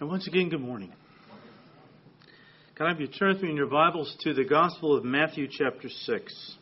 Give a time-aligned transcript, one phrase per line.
[0.00, 0.90] And once again, good morning.
[2.74, 5.46] Can I have you turn with me in your Bibles to the Gospel of Matthew,
[5.46, 6.56] chapter 6?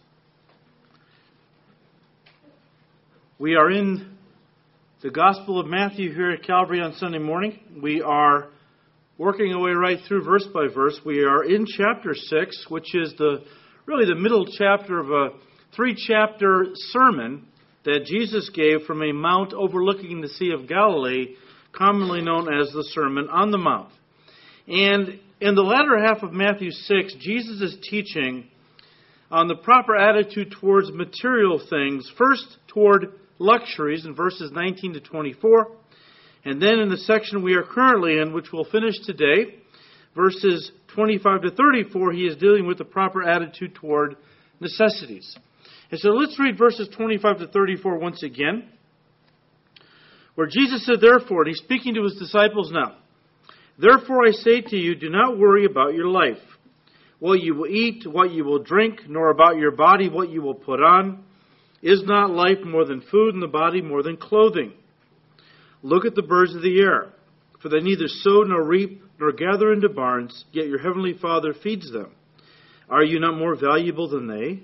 [3.39, 4.17] We are in
[5.05, 7.61] the Gospel of Matthew here at Calvary on Sunday morning.
[7.81, 8.49] We are
[9.19, 10.99] working our way right through verse by verse.
[11.07, 13.45] We are in chapter 6, which is the
[13.87, 15.29] really the middle chapter of a
[15.77, 17.47] three chapter sermon
[17.85, 21.37] that Jesus gave from a mount overlooking the Sea of Galilee
[21.73, 23.91] commonly known as the Sermon on the Mount.
[24.67, 28.49] And in the latter half of Matthew 6, Jesus is teaching
[29.31, 35.69] on the proper attitude towards material things, first toward luxuries in verses 19 to 24,
[36.45, 39.55] and then in the section we are currently in, which we'll finish today,
[40.17, 44.17] verses 25 to 34, he is dealing with the proper attitude toward
[44.61, 45.37] necessities.
[45.91, 48.69] And so let's read verses 25 to 34 once again
[50.39, 52.95] where Jesus said, Therefore, and he's speaking to his disciples now,
[53.77, 56.39] Therefore I say to you, do not worry about your life,
[57.19, 60.55] what you will eat, what you will drink, nor about your body, what you will
[60.55, 61.25] put on.
[61.83, 64.75] Is not life more than food, and the body more than clothing?
[65.83, 67.09] Look at the birds of the air,
[67.61, 71.91] for they neither sow nor reap nor gather into barns, yet your heavenly Father feeds
[71.91, 72.13] them.
[72.89, 74.63] Are you not more valuable than they?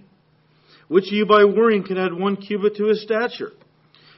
[0.86, 3.50] Which of you by worrying can add one cubit to his stature?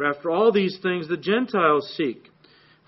[0.00, 2.30] For after all these things the Gentiles seek.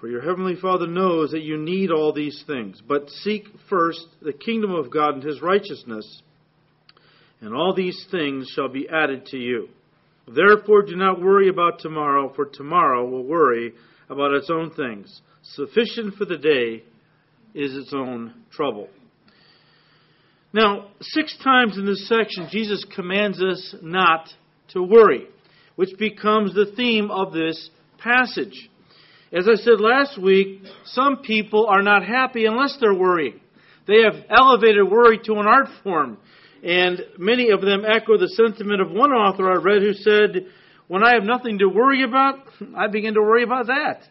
[0.00, 2.80] For your heavenly Father knows that you need all these things.
[2.88, 6.22] But seek first the kingdom of God and his righteousness,
[7.42, 9.68] and all these things shall be added to you.
[10.26, 13.74] Therefore do not worry about tomorrow, for tomorrow will worry
[14.08, 15.20] about its own things.
[15.42, 16.82] Sufficient for the day
[17.52, 18.88] is its own trouble.
[20.54, 24.30] Now, six times in this section, Jesus commands us not
[24.68, 25.26] to worry
[25.82, 28.70] which becomes the theme of this passage.
[29.32, 33.40] As I said last week, some people are not happy unless they're worrying.
[33.88, 36.18] They have elevated worry to an art form.
[36.62, 40.46] And many of them echo the sentiment of one author I read who said,
[40.86, 42.36] When I have nothing to worry about,
[42.76, 44.02] I begin to worry about that.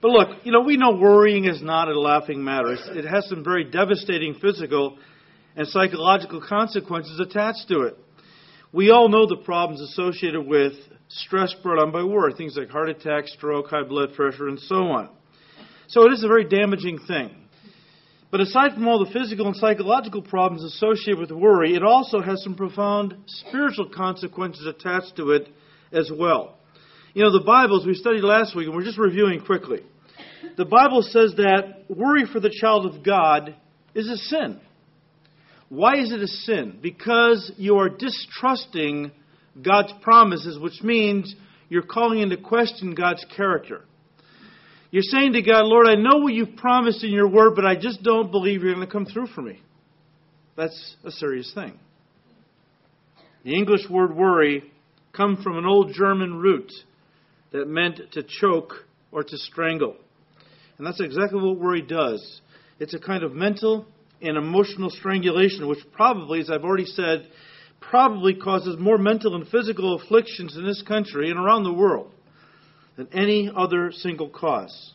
[0.00, 2.76] But look, you know, we know worrying is not a laughing matter.
[2.96, 4.98] It has some very devastating physical
[5.56, 7.98] and psychological consequences attached to it.
[8.72, 10.74] We all know the problems associated with
[11.08, 14.76] stress brought on by worry, things like heart attack, stroke, high blood pressure, and so
[14.76, 15.08] on.
[15.88, 17.34] So it is a very damaging thing.
[18.30, 22.44] But aside from all the physical and psychological problems associated with worry, it also has
[22.44, 25.48] some profound spiritual consequences attached to it
[25.90, 26.56] as well.
[27.12, 29.80] You know, the Bible, as we studied last week, and we're just reviewing quickly,
[30.56, 33.56] the Bible says that worry for the child of God
[33.96, 34.60] is a sin.
[35.70, 36.80] Why is it a sin?
[36.82, 39.12] Because you are distrusting
[39.62, 41.34] God's promises, which means
[41.68, 43.84] you're calling into question God's character.
[44.90, 47.76] You're saying to God, Lord, I know what you've promised in your word, but I
[47.76, 49.60] just don't believe you're going to come through for me.
[50.56, 51.78] That's a serious thing.
[53.44, 54.64] The English word worry
[55.16, 56.72] comes from an old German root
[57.52, 58.74] that meant to choke
[59.12, 59.96] or to strangle.
[60.78, 62.40] And that's exactly what worry does.
[62.80, 63.86] It's a kind of mental
[64.22, 67.28] and emotional strangulation, which probably, as I've already said,
[67.80, 72.12] probably causes more mental and physical afflictions in this country and around the world
[72.96, 74.94] than any other single cause.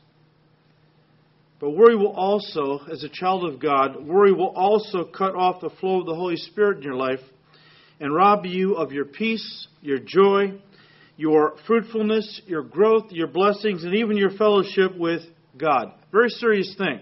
[1.59, 5.69] But worry will also, as a child of God, worry will also cut off the
[5.79, 7.21] flow of the Holy Spirit in your life
[7.99, 10.59] and rob you of your peace, your joy,
[11.17, 15.21] your fruitfulness, your growth, your blessings, and even your fellowship with
[15.57, 15.93] God.
[16.11, 16.99] Very serious thing.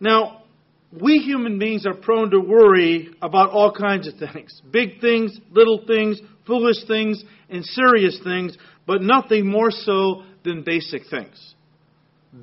[0.00, 0.42] Now,
[0.92, 5.84] we human beings are prone to worry about all kinds of things big things, little
[5.86, 8.56] things, foolish things, and serious things,
[8.86, 11.54] but nothing more so than basic things.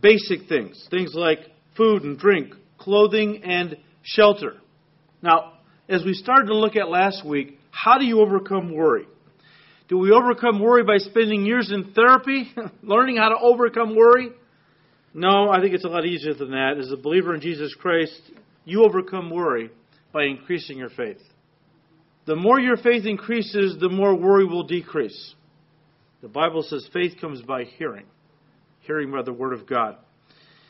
[0.01, 0.87] Basic things.
[0.89, 1.39] Things like
[1.77, 4.55] food and drink, clothing and shelter.
[5.21, 5.53] Now,
[5.87, 9.05] as we started to look at last week, how do you overcome worry?
[9.87, 12.51] Do we overcome worry by spending years in therapy,
[12.83, 14.29] learning how to overcome worry?
[15.13, 16.77] No, I think it's a lot easier than that.
[16.79, 18.19] As a believer in Jesus Christ,
[18.65, 19.69] you overcome worry
[20.11, 21.21] by increasing your faith.
[22.25, 25.35] The more your faith increases, the more worry will decrease.
[26.21, 28.05] The Bible says faith comes by hearing,
[28.81, 29.97] hearing by the Word of God.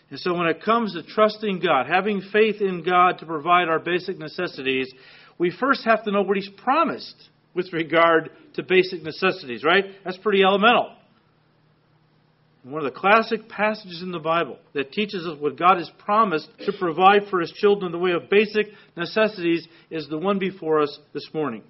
[0.09, 3.79] And so when it comes to trusting God, having faith in God to provide our
[3.79, 4.91] basic necessities,
[5.37, 7.15] we first have to know what He's promised
[7.53, 9.85] with regard to basic necessities, right?
[10.03, 10.95] That's pretty elemental.
[12.63, 16.47] One of the classic passages in the Bible that teaches us what God has promised
[16.65, 20.81] to provide for His children in the way of basic necessities is the one before
[20.81, 21.63] us this morning.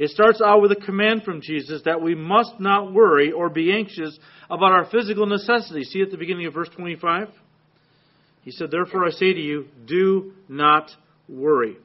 [0.00, 3.72] It starts out with a command from Jesus that we must not worry or be
[3.72, 4.18] anxious
[4.50, 5.90] about our physical necessities.
[5.90, 7.28] See at the beginning of verse 25?
[8.42, 10.90] He said, Therefore I say to you, do not
[11.28, 11.76] worry.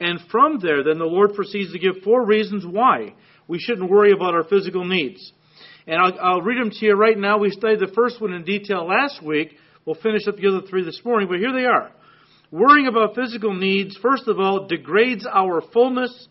[0.00, 3.14] And from there, then the Lord proceeds to give four reasons why
[3.46, 5.32] we shouldn't worry about our physical needs.
[5.86, 7.38] And I'll, I'll, read them to you right now.
[7.38, 9.56] We studied the first one in detail last week.
[9.84, 11.90] We'll finish up the other three this morning, but here they are.
[12.50, 16.28] Worrying about physical needs, first of all, degrades our fullness,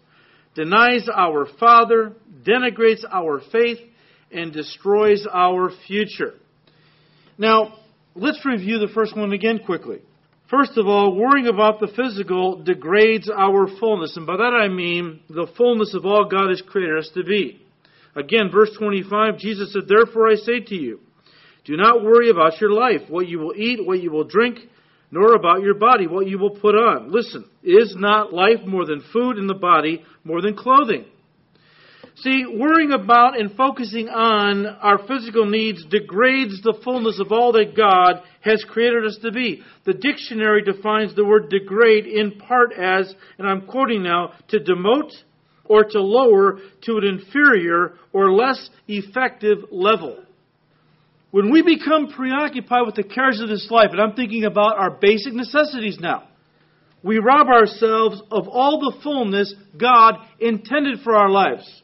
[0.54, 2.14] denies our Father,
[2.44, 3.80] denigrates our faith,
[4.32, 6.34] and destroys our future.
[7.38, 7.80] Now,
[8.16, 10.02] let's review the first one again quickly.
[10.50, 14.18] First of all, worrying about the physical degrades our fullness.
[14.18, 17.62] And by that I mean the fullness of all God has created us to be.
[18.16, 21.00] Again, verse 25, Jesus said, Therefore I say to you,
[21.66, 24.58] do not worry about your life, what you will eat, what you will drink,
[25.12, 27.12] nor about your body, what you will put on.
[27.12, 31.06] Listen, is not life more than food and the body more than clothing?
[32.16, 37.78] See, worrying about and focusing on our physical needs degrades the fullness of all that
[37.78, 39.62] God has created us to be.
[39.86, 45.12] The dictionary defines the word degrade in part as, and I'm quoting now, to demote
[45.70, 50.22] or to lower to an inferior or less effective level.
[51.32, 54.92] When we become preoccupied with the cares of this life, and I'm thinking about our
[54.92, 56.24] basic necessities now,
[57.02, 61.82] we rob ourselves of all the fullness God intended for our lives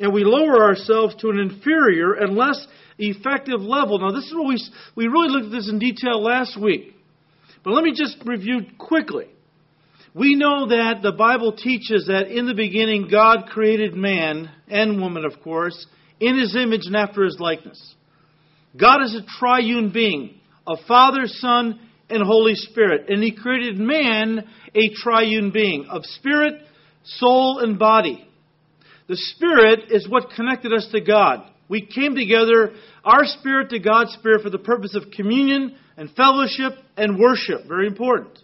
[0.00, 2.66] and we lower ourselves to an inferior and less
[2.98, 3.98] effective level.
[3.98, 4.60] Now, this is what we,
[4.96, 6.94] we really looked at this in detail last week.
[7.62, 9.26] But let me just review quickly.
[10.14, 15.24] We know that the Bible teaches that in the beginning God created man and woman,
[15.24, 15.86] of course,
[16.18, 17.94] in his image and after his likeness.
[18.78, 21.78] God is a triune being, a Father, Son,
[22.08, 23.08] and Holy Spirit.
[23.08, 26.54] And he created man a triune being of spirit,
[27.04, 28.26] soul, and body.
[29.08, 31.44] The Spirit is what connected us to God.
[31.68, 32.72] We came together,
[33.04, 37.66] our spirit to God's spirit, for the purpose of communion and fellowship and worship.
[37.68, 38.38] Very important.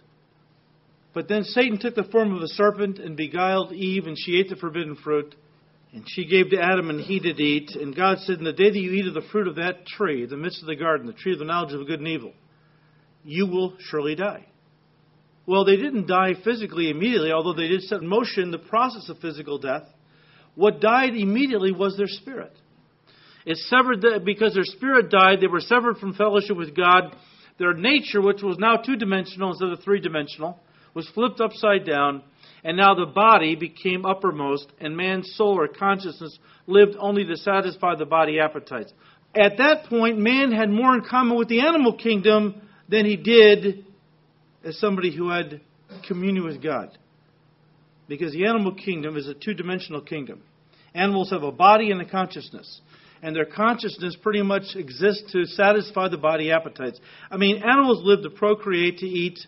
[1.17, 4.49] But then Satan took the form of a serpent and beguiled Eve, and she ate
[4.49, 5.33] the forbidden fruit.
[5.91, 7.71] And she gave to Adam, and he did eat.
[7.71, 10.27] And God said, In the day that you eat of the fruit of that tree,
[10.27, 12.33] the midst of the garden, the tree of the knowledge of good and evil,
[13.23, 14.45] you will surely die.
[15.47, 19.17] Well, they didn't die physically immediately, although they did set in motion the process of
[19.17, 19.87] physical death.
[20.53, 22.53] What died immediately was their spirit.
[23.43, 27.15] It severed the, because their spirit died, they were severed from fellowship with God.
[27.57, 30.59] Their nature, which was now two dimensional instead of three dimensional,
[30.97, 32.23] was flipped upside down,
[32.63, 37.93] and now the body became uppermost, and man's soul or consciousness lived only to satisfy
[37.93, 38.91] the body appetites.
[39.35, 42.59] At that point, man had more in common with the animal kingdom
[42.89, 43.85] than he did
[44.63, 45.61] as somebody who had
[46.07, 46.97] communion with God
[48.07, 50.41] because the animal kingdom is a two dimensional kingdom.
[50.95, 52.81] Animals have a body and a consciousness.
[53.21, 56.99] And their consciousness pretty much exists to satisfy the body appetites.
[57.29, 59.39] I mean, animals live to procreate, to eat,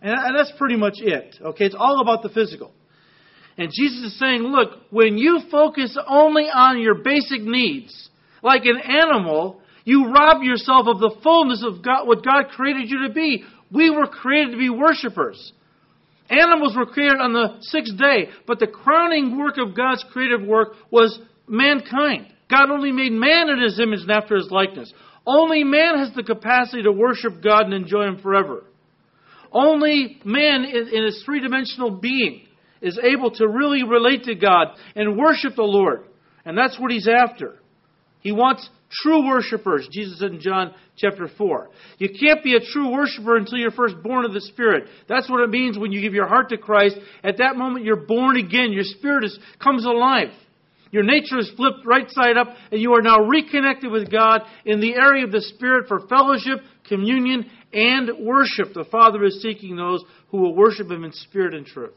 [0.00, 1.36] and that's pretty much it.
[1.40, 2.72] Okay, it's all about the physical.
[3.58, 8.08] And Jesus is saying, look, when you focus only on your basic needs,
[8.42, 13.06] like an animal, you rob yourself of the fullness of God, what God created you
[13.06, 13.44] to be.
[13.70, 15.52] We were created to be worshipers.
[16.30, 20.74] Animals were created on the sixth day, but the crowning work of God's creative work
[20.90, 22.28] was mankind.
[22.48, 24.92] God only made man in his image and after his likeness.
[25.26, 28.64] Only man has the capacity to worship God and enjoy him forever.
[29.52, 32.42] Only man in his three dimensional being
[32.80, 36.04] is able to really relate to God and worship the Lord.
[36.44, 37.56] And that's what he's after.
[38.20, 41.68] He wants true worshipers, Jesus said in John chapter 4.
[41.98, 44.88] You can't be a true worshiper until you're first born of the Spirit.
[45.08, 46.96] That's what it means when you give your heart to Christ.
[47.22, 48.72] At that moment, you're born again.
[48.72, 50.28] Your spirit is, comes alive.
[50.90, 54.80] Your nature is flipped right side up, and you are now reconnected with God in
[54.80, 56.58] the area of the Spirit for fellowship,
[56.90, 58.74] communion, and worship.
[58.74, 61.96] The Father is seeking those who will worship Him in spirit and truth.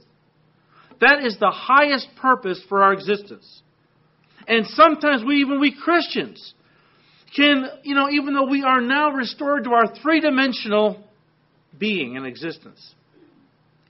[1.01, 3.61] That is the highest purpose for our existence.
[4.47, 6.53] And sometimes we, even we Christians,
[7.35, 11.03] can, you know, even though we are now restored to our three dimensional
[11.77, 12.93] being and existence,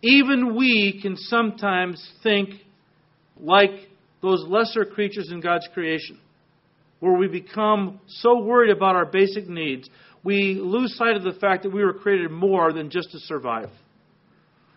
[0.01, 2.49] even we can sometimes think
[3.39, 3.71] like
[4.21, 6.17] those lesser creatures in God's creation,
[6.99, 9.89] where we become so worried about our basic needs,
[10.23, 13.69] we lose sight of the fact that we were created more than just to survive.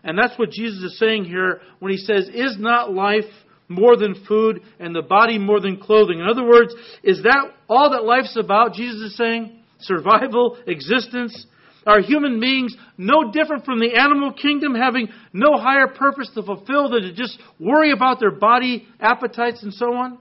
[0.02, 3.24] And that's what Jesus is saying here when he says, Is not life
[3.68, 6.20] more than food and the body more than clothing?
[6.20, 8.74] In other words, is that all that life's about?
[8.74, 11.46] Jesus is saying survival, existence.
[11.86, 16.90] Are human beings no different from the animal kingdom, having no higher purpose to fulfill
[16.90, 20.18] than to just worry about their body appetites and so on?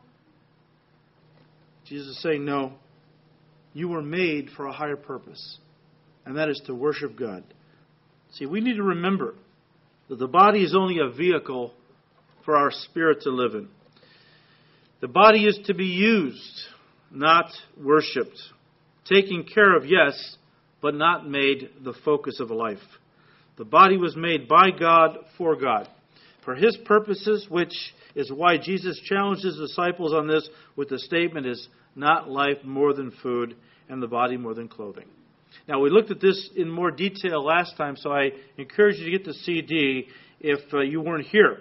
[1.88, 2.74] Jesus is saying, No.
[3.76, 5.58] You were made for a higher purpose,
[6.26, 7.44] and that is to worship God.
[8.32, 9.36] See, we need to remember
[10.08, 11.74] that the body is only a vehicle
[12.46, 13.68] for our spirit to live in.
[15.02, 16.62] The body is to be used,
[17.12, 18.40] not worshiped.
[19.10, 20.38] Taken care of, yes,
[20.82, 22.80] but not made the focus of life.
[23.58, 25.90] The body was made by God for God,
[26.46, 27.76] for His purposes, which
[28.16, 32.94] is why Jesus challenged His disciples on this with the statement is not life more
[32.94, 33.56] than food
[33.90, 35.06] and the body more than clothing.
[35.68, 39.12] Now, we looked at this in more detail last time, so I encourage you to
[39.12, 40.08] get the CD
[40.40, 41.60] if uh, you weren't here.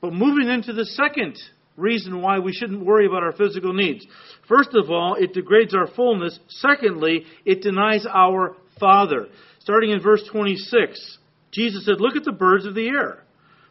[0.00, 1.38] But moving into the second
[1.76, 4.06] reason why we shouldn't worry about our physical needs.
[4.48, 6.38] First of all, it degrades our fullness.
[6.48, 9.28] Secondly, it denies our Father.
[9.60, 11.18] Starting in verse 26,
[11.52, 13.22] Jesus said, Look at the birds of the air,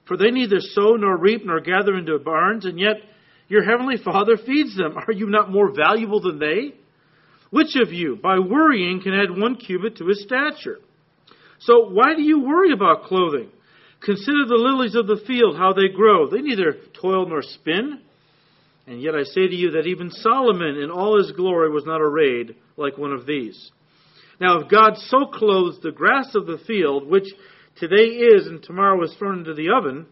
[0.08, 2.98] for they neither sow nor reap nor gather into barns, and yet
[3.52, 4.96] your heavenly Father feeds them.
[4.96, 6.74] Are you not more valuable than they?
[7.50, 10.78] Which of you, by worrying, can add one cubit to his stature?
[11.60, 13.50] So why do you worry about clothing?
[14.06, 16.30] Consider the lilies of the field, how they grow.
[16.30, 18.00] They neither toil nor spin.
[18.88, 22.00] And yet I say to you that even Solomon in all his glory was not
[22.00, 23.70] arrayed like one of these.
[24.40, 27.28] Now, if God so clothes the grass of the field, which
[27.76, 30.06] today is and tomorrow is thrown into the oven,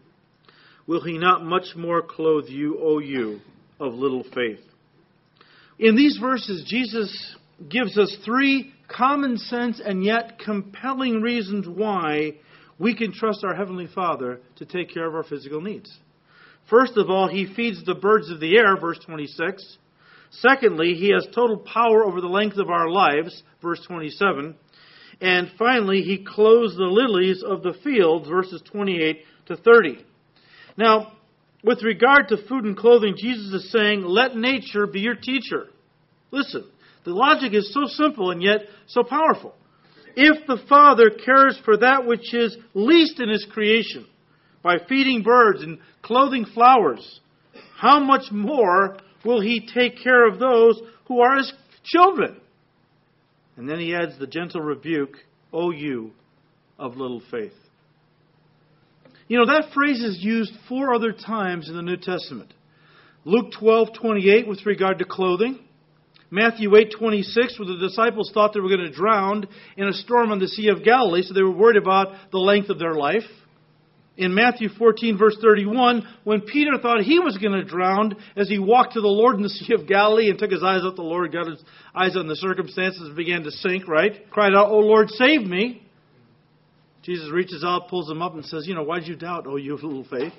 [0.90, 3.38] will he not much more clothe you, O you
[3.78, 4.58] of little faith?
[5.78, 7.36] In these verses, Jesus
[7.68, 12.32] gives us three common sense and yet compelling reasons why
[12.80, 15.96] we can trust our Heavenly Father to take care of our physical needs.
[16.68, 19.78] First of all, He feeds the birds of the air, verse 26.
[20.32, 24.56] Secondly, He has total power over the length of our lives, verse 27.
[25.20, 30.06] And finally, He clothes the lilies of the field, verses 28 to 30.
[30.76, 31.12] Now,
[31.62, 35.66] with regard to food and clothing, Jesus is saying, let nature be your teacher.
[36.30, 36.64] Listen,
[37.04, 39.54] the logic is so simple and yet so powerful.
[40.16, 44.06] If the Father cares for that which is least in His creation
[44.62, 47.20] by feeding birds and clothing flowers,
[47.76, 51.52] how much more will He take care of those who are His
[51.84, 52.40] children?
[53.56, 55.16] And then He adds the gentle rebuke,
[55.52, 56.12] O you
[56.78, 57.52] of little faith.
[59.30, 62.52] You know, that phrase is used four other times in the New Testament.
[63.24, 65.60] Luke 12:28 with regard to clothing.
[66.32, 69.46] Matthew 8:26 where the disciples thought they were going to drown
[69.76, 72.70] in a storm on the Sea of Galilee, so they were worried about the length
[72.70, 73.22] of their life.
[74.16, 78.58] In Matthew 14 verse 31, when Peter thought he was going to drown as he
[78.58, 81.02] walked to the Lord in the Sea of Galilee and took his eyes off the
[81.02, 81.62] Lord, got his
[81.94, 84.28] eyes on the circumstances and began to sink, right?
[84.28, 85.82] Cried out, "O Lord, save me."
[87.02, 89.74] Jesus reaches out, pulls him up, and says, You know, why'd you doubt, oh, you
[89.74, 90.32] of little faith?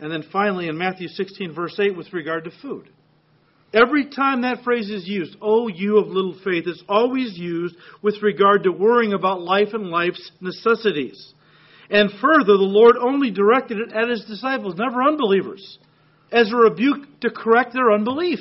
[0.00, 2.88] And then finally, in Matthew 16, verse 8, with regard to food.
[3.72, 8.20] Every time that phrase is used, oh, you of little faith, it's always used with
[8.22, 11.34] regard to worrying about life and life's necessities.
[11.88, 15.78] And further, the Lord only directed it at his disciples, never unbelievers,
[16.32, 18.40] as a rebuke to correct their unbelief.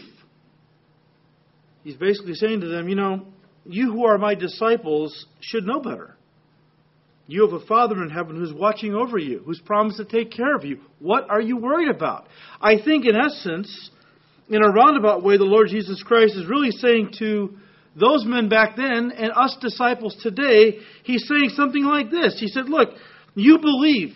[1.83, 3.25] He's basically saying to them, you know,
[3.69, 6.15] you who are my disciples should know better.
[7.27, 10.55] You have a Father in heaven who's watching over you, who's promised to take care
[10.55, 10.79] of you.
[10.97, 12.27] What are you worried about?
[12.59, 13.91] I think, in essence,
[14.49, 17.55] in a roundabout way, the Lord Jesus Christ is really saying to
[17.95, 22.39] those men back then and us disciples today, He's saying something like this.
[22.39, 22.89] He said, Look,
[23.35, 24.15] you believe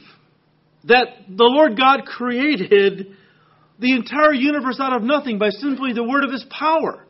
[0.86, 3.10] that the Lord God created
[3.78, 7.06] the entire universe out of nothing by simply the word of His power.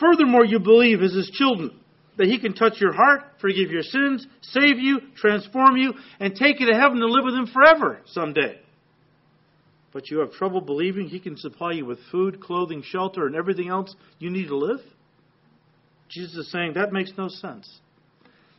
[0.00, 1.78] Furthermore, you believe as his children
[2.16, 6.58] that he can touch your heart, forgive your sins, save you, transform you, and take
[6.58, 8.58] you to heaven to live with him forever someday.
[9.92, 13.68] But you have trouble believing he can supply you with food, clothing, shelter, and everything
[13.68, 14.80] else you need to live?
[16.08, 17.80] Jesus is saying that makes no sense.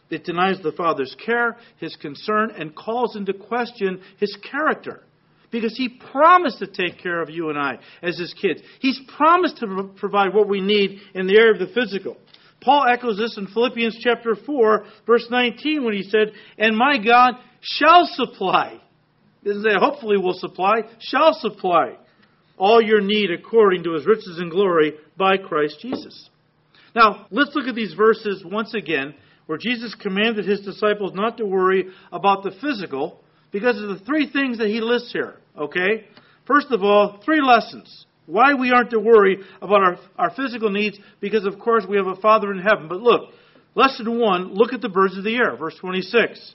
[0.09, 5.03] It denies the Father's care, his concern, and calls into question his character
[5.51, 8.61] because He promised to take care of you and I as His kids.
[8.79, 12.17] He's promised to provide what we need in the area of the physical.
[12.61, 17.33] Paul echoes this in Philippians chapter 4, verse 19, when he said, And my God
[17.59, 18.79] shall supply.
[19.43, 21.95] Doesn't say hopefully will supply, shall supply
[22.57, 26.29] all your need according to his riches and glory by Christ Jesus.
[26.95, 29.15] Now, let's look at these verses once again
[29.47, 34.29] where Jesus commanded his disciples not to worry about the physical because of the three
[34.31, 35.35] things that he lists here.
[35.57, 36.05] Okay?
[36.47, 38.05] First of all, three lessons.
[38.25, 42.07] Why we aren't to worry about our, our physical needs because, of course, we have
[42.07, 42.87] a Father in heaven.
[42.87, 43.31] But look,
[43.75, 46.53] lesson one look at the birds of the air, verse 26.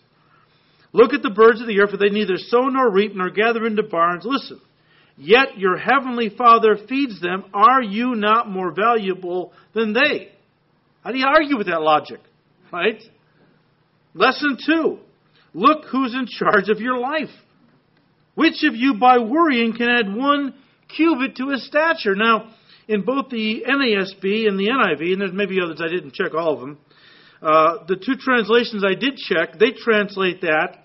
[0.93, 3.67] Look at the birds of the air, for they neither sow nor reap nor gather
[3.67, 4.25] into barns.
[4.25, 4.61] Listen.
[5.19, 7.45] Yet your heavenly Father feeds them.
[7.53, 10.31] Are you not more valuable than they?
[11.03, 12.21] How do you argue with that logic?
[12.73, 13.03] Right?
[14.15, 14.99] Lesson two.
[15.55, 17.31] Look who's in charge of your life.
[18.35, 20.55] Which of you, by worrying, can add one
[20.95, 22.15] cubit to his stature?
[22.15, 22.51] Now,
[22.87, 26.55] in both the NASB and the NIV, and there's maybe others, I didn't check all
[26.55, 26.79] of them,
[27.43, 30.85] uh, the two translations I did check, they translate that,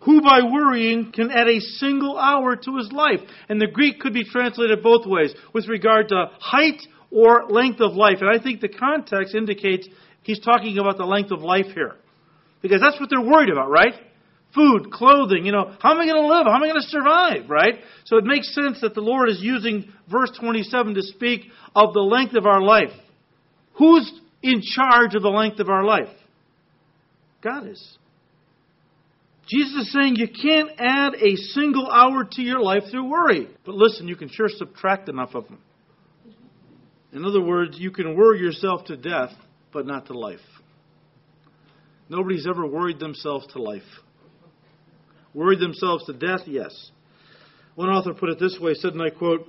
[0.00, 3.20] who by worrying can add a single hour to his life.
[3.48, 7.94] And the Greek could be translated both ways, with regard to height or length of
[7.94, 8.18] life.
[8.20, 9.88] And I think the context indicates
[10.22, 11.96] he's talking about the length of life here.
[12.68, 13.94] Because that's what they're worried about, right?
[14.54, 16.46] Food, clothing, you know, how am I going to live?
[16.46, 17.74] How am I going to survive, right?
[18.04, 21.42] So it makes sense that the Lord is using verse 27 to speak
[21.74, 22.92] of the length of our life.
[23.74, 24.10] Who's
[24.42, 26.08] in charge of the length of our life?
[27.42, 27.98] God is.
[29.46, 33.48] Jesus is saying you can't add a single hour to your life through worry.
[33.64, 35.58] But listen, you can sure subtract enough of them.
[37.12, 39.30] In other words, you can worry yourself to death,
[39.72, 40.40] but not to life.
[42.08, 43.82] Nobody's ever worried themselves to life.
[45.34, 46.90] Worried themselves to death, yes.
[47.74, 49.46] One author put it this way, said, and I quote,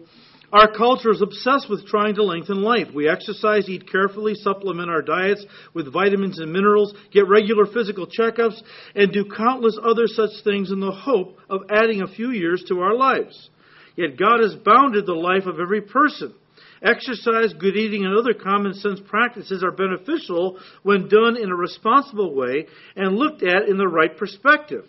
[0.52, 2.88] our culture is obsessed with trying to lengthen life.
[2.94, 8.62] We exercise, eat carefully, supplement our diets with vitamins and minerals, get regular physical checkups,
[8.96, 12.80] and do countless other such things in the hope of adding a few years to
[12.80, 13.50] our lives.
[13.98, 16.34] Yet God has bounded the life of every person.
[16.82, 22.36] Exercise, good eating, and other common sense practices are beneficial when done in a responsible
[22.36, 24.86] way and looked at in the right perspective.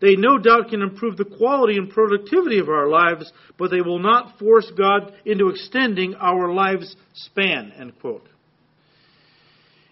[0.00, 3.98] They no doubt can improve the quality and productivity of our lives, but they will
[3.98, 7.72] not force God into extending our lives' span.
[7.78, 8.26] End quote.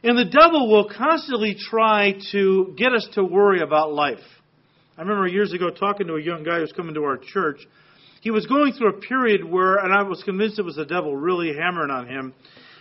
[0.02, 4.18] And the devil will constantly try to get us to worry about life.
[4.96, 7.60] I remember years ago talking to a young guy who was coming to our church.
[8.20, 11.14] He was going through a period where, and I was convinced it was the devil
[11.14, 12.34] really hammering on him,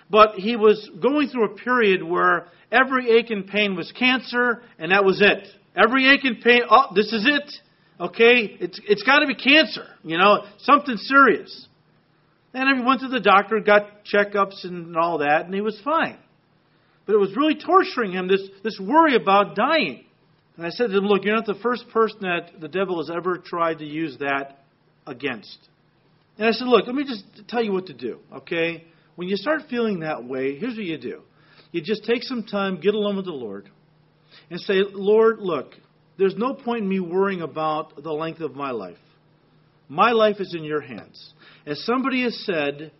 [0.09, 4.91] but he was going through a period where every ache and pain was cancer, and
[4.91, 5.47] that was it.
[5.75, 7.51] Every ache and pain, oh, this is it.
[7.99, 8.57] Okay?
[8.59, 11.67] It's, it's got to be cancer, you know, something serious.
[12.53, 16.17] And he went to the doctor, got checkups and all that, and he was fine.
[17.05, 20.03] But it was really torturing him, this, this worry about dying.
[20.55, 23.11] And I said to him, Look, you're not the first person that the devil has
[23.15, 24.56] ever tried to use that
[25.07, 25.57] against.
[26.37, 28.83] And I said, Look, let me just tell you what to do, okay?
[29.15, 31.21] When you start feeling that way, here's what you do
[31.71, 33.69] you just take some time, get alone with the Lord,
[34.49, 35.73] and say, Lord, look,
[36.17, 38.97] there's no point in me worrying about the length of my life.
[39.89, 41.33] My life is in your hands.
[41.65, 42.91] As somebody has said,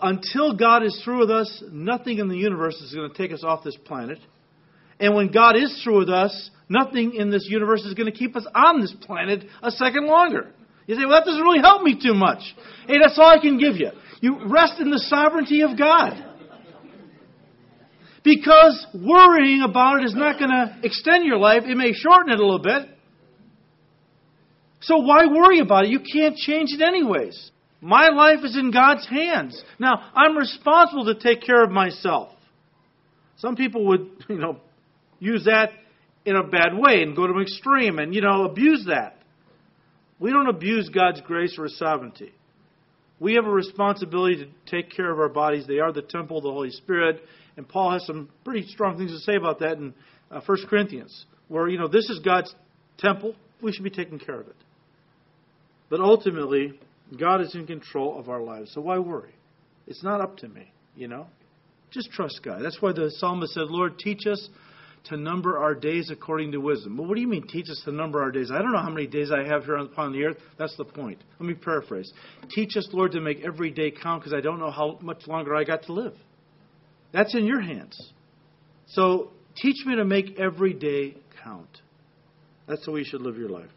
[0.00, 3.42] until God is through with us, nothing in the universe is going to take us
[3.44, 4.18] off this planet.
[5.00, 8.36] And when God is through with us, nothing in this universe is going to keep
[8.36, 10.52] us on this planet a second longer.
[10.86, 12.40] You say, well, that doesn't really help me too much.
[12.86, 13.90] Hey, that's all I can give you.
[14.20, 16.24] You rest in the sovereignty of God.
[18.22, 21.62] Because worrying about it is not going to extend your life.
[21.64, 22.88] It may shorten it a little bit.
[24.80, 25.90] So why worry about it?
[25.90, 27.50] You can't change it anyways.
[27.80, 29.62] My life is in God's hands.
[29.78, 32.30] Now, I'm responsible to take care of myself.
[33.36, 34.60] Some people would, you know,
[35.18, 35.70] use that
[36.24, 39.15] in a bad way and go to an extreme and, you know, abuse that.
[40.18, 42.32] We don't abuse God's grace or His sovereignty.
[43.18, 45.66] We have a responsibility to take care of our bodies.
[45.66, 47.22] They are the temple of the Holy Spirit,
[47.56, 49.94] and Paul has some pretty strong things to say about that in
[50.30, 52.54] uh, 1 Corinthians, where, you know, this is God's
[52.98, 53.34] temple.
[53.62, 54.56] We should be taking care of it.
[55.88, 56.78] But ultimately,
[57.18, 58.72] God is in control of our lives.
[58.74, 59.34] So why worry?
[59.86, 61.26] It's not up to me, you know?
[61.90, 62.62] Just trust God.
[62.62, 64.48] That's why the psalmist said, Lord, teach us
[65.06, 66.96] to number our days according to wisdom.
[66.96, 68.50] Well, what do you mean, teach us to number our days?
[68.50, 70.36] I don't know how many days I have here upon the earth.
[70.58, 71.18] That's the point.
[71.38, 72.12] Let me paraphrase.
[72.50, 75.54] Teach us, Lord, to make every day count because I don't know how much longer
[75.54, 76.14] I got to live.
[77.12, 78.12] That's in your hands.
[78.88, 81.68] So teach me to make every day count.
[82.68, 83.70] That's the way you should live your life.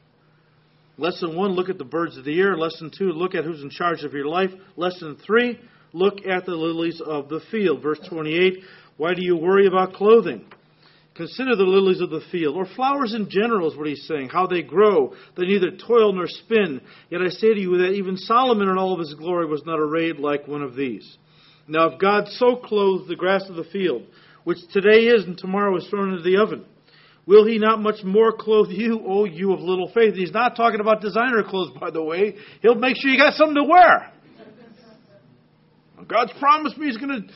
[0.98, 2.58] Lesson one, look at the birds of the air.
[2.58, 4.50] Lesson two, look at who's in charge of your life.
[4.76, 5.58] Lesson three,
[5.94, 7.82] look at the lilies of the field.
[7.82, 8.60] Verse 28,
[8.98, 10.46] why do you worry about clothing?
[11.20, 14.48] Consider the lilies of the field, or flowers in general, is what he's saying, how
[14.48, 15.14] they grow.
[15.36, 16.80] They neither toil nor spin.
[17.10, 19.80] Yet I say to you that even Solomon in all of his glory was not
[19.80, 21.18] arrayed like one of these.
[21.68, 24.04] Now, if God so clothed the grass of the field,
[24.46, 26.64] which today is and tomorrow is thrown into the oven,
[27.26, 30.16] will he not much more clothe you, O you of little faith?
[30.16, 32.38] He's not talking about designer clothes, by the way.
[32.62, 34.14] He'll make sure you got something to wear.
[36.08, 37.34] God's promised me he's going to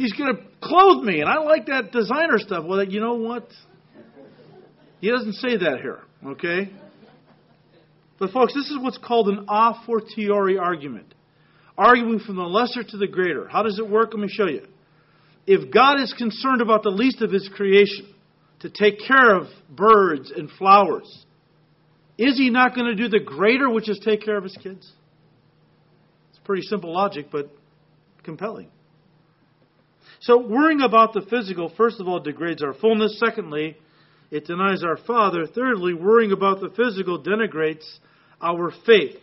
[0.00, 2.64] he's going to clothe me, and I like that designer stuff.
[2.66, 3.48] Well, you know what?
[5.00, 6.70] He doesn't say that here, okay?
[8.18, 11.14] But folks, this is what's called an a fortiori argument
[11.76, 13.48] arguing from the lesser to the greater.
[13.48, 14.10] How does it work?
[14.12, 14.66] Let me show you.
[15.46, 18.14] If God is concerned about the least of His creation,
[18.60, 21.24] to take care of birds and flowers,
[22.18, 24.90] is He not going to do the greater, which is take care of His kids?
[26.30, 27.50] It's pretty simple logic, but
[28.22, 28.68] compelling.
[30.20, 33.18] So, worrying about the physical, first of all, degrades our fullness.
[33.18, 33.76] Secondly,
[34.30, 35.46] it denies our Father.
[35.46, 37.84] Thirdly, worrying about the physical denigrates
[38.40, 39.16] our faith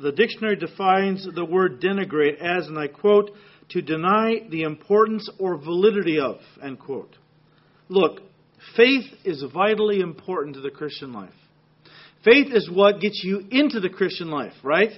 [0.00, 3.30] the dictionary defines the word denigrate as, and I quote,
[3.70, 7.16] to deny the importance or validity of, end quote.
[7.88, 8.20] Look,
[8.76, 11.34] faith is vitally important to the Christian life.
[12.24, 14.90] Faith is what gets you into the Christian life, right?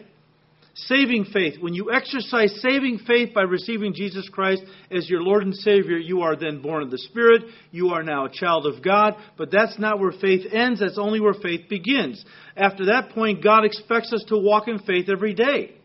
[0.74, 1.60] Saving faith.
[1.60, 6.22] When you exercise saving faith by receiving Jesus Christ as your Lord and Savior, you
[6.22, 7.42] are then born of the Spirit.
[7.70, 9.14] You are now a child of God.
[9.36, 10.80] But that's not where faith ends.
[10.80, 12.24] That's only where faith begins.
[12.56, 15.76] After that point, God expects us to walk in faith every day.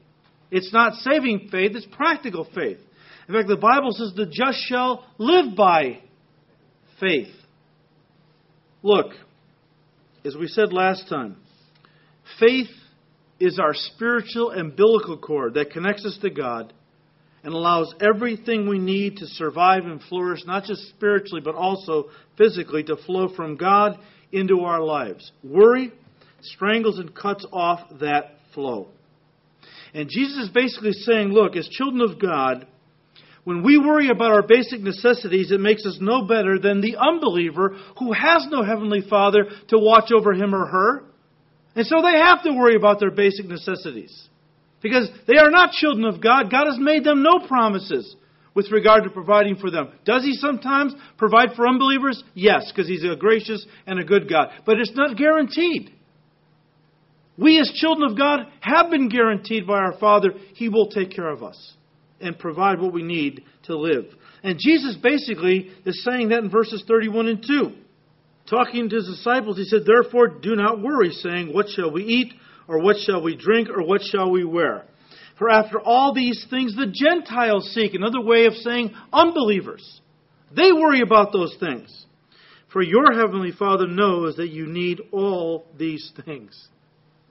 [0.51, 2.77] It's not saving faith, it's practical faith.
[3.27, 5.99] In fact, the Bible says the just shall live by
[6.99, 7.33] faith.
[8.81, 9.07] Look,
[10.23, 11.35] as we said last time,
[12.39, 12.69] faith
[13.39, 16.73] is our spiritual umbilical cord that connects us to God
[17.43, 22.83] and allows everything we need to survive and flourish, not just spiritually, but also physically,
[22.83, 23.97] to flow from God
[24.31, 25.31] into our lives.
[25.43, 25.91] Worry
[26.41, 28.87] strangles and cuts off that flow.
[29.93, 32.67] And Jesus is basically saying, look, as children of God,
[33.43, 37.77] when we worry about our basic necessities, it makes us no better than the unbeliever
[37.97, 41.03] who has no heavenly Father to watch over him or her.
[41.77, 44.27] And so they have to worry about their basic necessities.
[44.81, 46.49] Because they are not children of God.
[46.49, 48.15] God has made them no promises
[48.55, 49.91] with regard to providing for them.
[50.03, 52.23] Does He sometimes provide for unbelievers?
[52.33, 54.49] Yes, because He's a gracious and a good God.
[54.65, 55.91] But it's not guaranteed.
[57.37, 61.29] We, as children of God, have been guaranteed by our Father He will take care
[61.29, 61.75] of us
[62.19, 64.05] and provide what we need to live.
[64.41, 67.75] And Jesus basically is saying that in verses 31 and 2
[68.49, 72.33] talking to his disciples, he said, Therefore, do not worry, saying, What shall we eat,
[72.67, 74.85] or what shall we drink, or what shall we wear?
[75.37, 77.93] For after all these things the Gentiles seek.
[77.93, 80.01] Another way of saying unbelievers.
[80.55, 82.05] They worry about those things.
[82.73, 86.67] For your heavenly Father knows that you need all these things.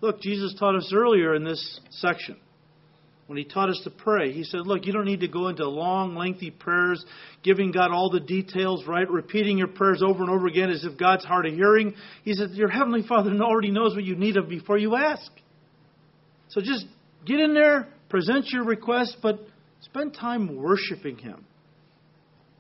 [0.01, 2.37] Look, Jesus taught us earlier in this section
[3.27, 4.33] when he taught us to pray.
[4.33, 7.05] He said, Look, you don't need to go into long, lengthy prayers,
[7.43, 9.09] giving God all the details, right?
[9.11, 11.95] Repeating your prayers over and over again as if God's hard of hearing.
[12.23, 15.31] He said, Your Heavenly Father already knows what you need of before you ask.
[16.49, 16.87] So just
[17.25, 19.41] get in there, present your request, but
[19.81, 21.45] spend time worshiping Him.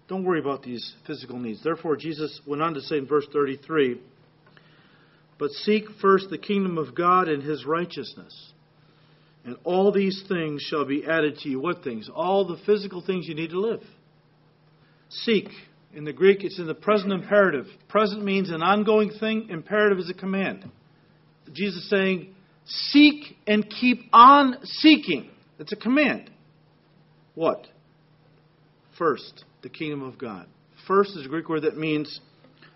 [0.08, 1.62] Don't worry about these physical needs.
[1.62, 4.00] Therefore, Jesus went on to say in verse 33
[5.38, 8.52] But seek first the kingdom of God and His righteousness
[9.46, 11.60] and all these things shall be added to you.
[11.60, 12.10] What things?
[12.12, 13.82] All the physical things you need to live.
[15.08, 15.48] Seek.
[15.94, 17.66] In the Greek, it's in the present imperative.
[17.88, 20.68] Present means an ongoing thing, imperative is a command.
[21.52, 22.34] Jesus is saying,
[22.66, 25.30] Seek and keep on seeking.
[25.60, 26.28] It's a command.
[27.36, 27.68] What?
[28.98, 30.46] First, the kingdom of God.
[30.88, 32.20] First is a Greek word that means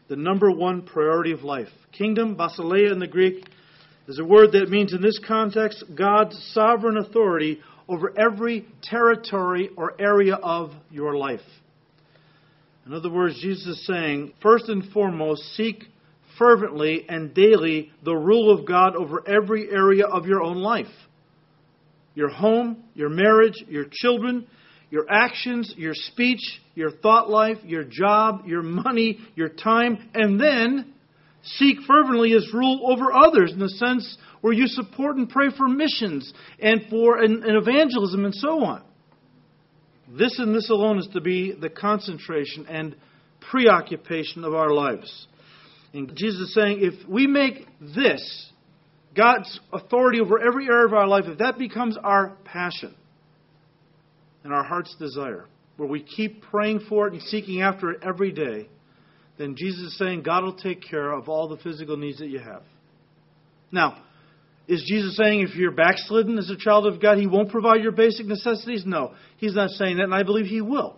[0.08, 1.68] the number one priority of life.
[1.92, 3.44] Kingdom, basileia in the Greek,
[4.10, 9.94] is a word that means, in this context, God's sovereign authority over every territory or
[10.00, 11.40] area of your life.
[12.86, 15.84] In other words, Jesus is saying, first and foremost, seek
[16.36, 20.86] fervently and daily the rule of God over every area of your own life
[22.16, 24.44] your home, your marriage, your children,
[24.90, 26.40] your actions, your speech,
[26.74, 30.92] your thought life, your job, your money, your time, and then
[31.42, 35.68] Seek fervently his rule over others in the sense where you support and pray for
[35.68, 38.82] missions and for an, an evangelism and so on.
[40.08, 42.96] This and this alone is to be the concentration and
[43.50, 45.26] preoccupation of our lives.
[45.94, 48.50] And Jesus is saying if we make this
[49.16, 52.94] God's authority over every area of our life, if that becomes our passion
[54.44, 58.32] and our heart's desire, where we keep praying for it and seeking after it every
[58.32, 58.68] day,
[59.40, 62.40] then Jesus is saying God will take care of all the physical needs that you
[62.40, 62.62] have.
[63.72, 64.02] Now,
[64.70, 67.90] Is Jesus saying if you're backslidden as a child of God, He won't provide your
[67.90, 68.84] basic necessities?
[68.86, 70.96] No, He's not saying that, and I believe He will.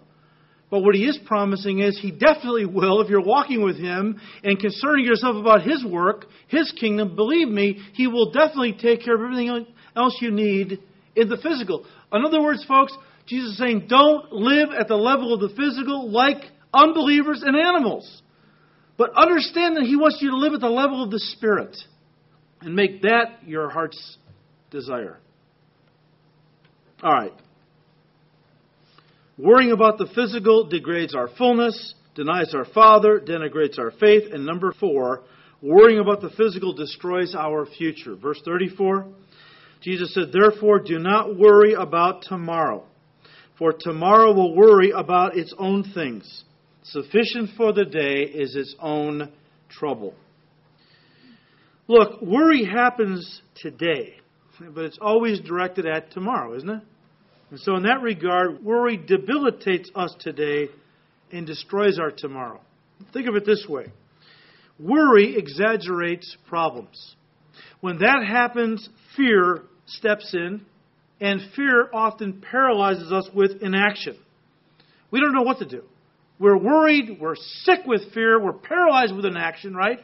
[0.71, 4.59] But what He is promising is He definitely will if you're walking with Him and
[4.59, 7.17] concerning yourself about His work, His kingdom.
[7.17, 10.79] Believe me, He will definitely take care of everything else you need
[11.17, 11.87] in the physical.
[12.13, 12.95] In other words, folks,
[13.27, 16.43] Jesus is saying don't live at the level of the physical like
[16.75, 18.22] unbelievers and animals.
[19.03, 21.77] But understand that He wants you to live at the level of the Spirit
[22.61, 24.17] and make that your heart's
[24.71, 25.19] desire.
[27.03, 27.33] All right.
[29.37, 34.33] Worrying about the physical degrades our fullness, denies our Father, denigrates our faith.
[34.33, 35.25] And number four,
[35.61, 38.15] worrying about the physical destroys our future.
[38.15, 39.09] Verse 34,
[39.81, 42.85] Jesus said, Therefore, do not worry about tomorrow,
[43.59, 46.45] for tomorrow will worry about its own things.
[46.85, 49.33] Sufficient for the day is its own
[49.69, 50.15] trouble.
[51.87, 54.15] Look, worry happens today,
[54.59, 56.83] but it's always directed at tomorrow, isn't it?
[57.51, 60.69] And so, in that regard, worry debilitates us today
[61.31, 62.61] and destroys our tomorrow.
[63.13, 63.87] Think of it this way
[64.79, 67.15] worry exaggerates problems.
[67.81, 70.63] When that happens, fear steps in,
[71.21, 74.17] and fear often paralyzes us with inaction.
[75.11, 75.83] We don't know what to do.
[76.43, 80.01] We're worried, we're sick with fear, we're paralyzed with inaction, right?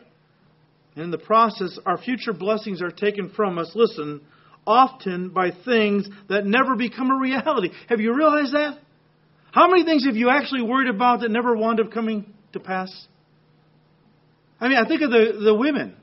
[0.94, 3.72] And in the process, our future blessings are taken from us.
[3.74, 4.20] Listen,
[4.64, 7.70] often by things that never become a reality.
[7.88, 8.79] Have you realized that?
[9.51, 12.88] How many things have you actually worried about that never wound up coming to pass?
[14.61, 15.96] I mean, I think of the, the women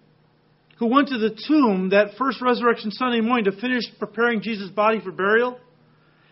[0.80, 5.00] who went to the tomb that first resurrection Sunday morning to finish preparing Jesus' body
[5.00, 5.58] for burial.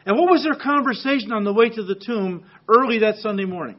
[0.05, 3.77] And what was their conversation on the way to the tomb early that Sunday morning?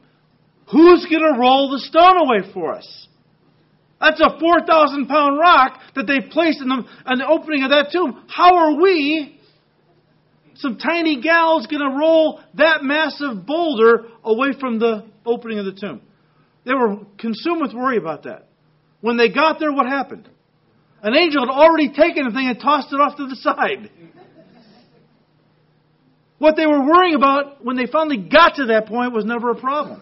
[0.71, 3.07] Who's going to roll the stone away for us?
[4.01, 7.89] That's a 4,000 pound rock that they placed in the, in the opening of that
[7.91, 8.23] tomb.
[8.27, 9.39] How are we,
[10.55, 15.73] some tiny gals, going to roll that massive boulder away from the opening of the
[15.73, 16.01] tomb?
[16.65, 18.47] They were consumed with worry about that.
[19.01, 20.27] When they got there, what happened?
[21.01, 23.91] An angel had already taken the thing and tossed it off to the side.
[26.37, 29.55] What they were worrying about when they finally got to that point was never a
[29.55, 30.01] problem.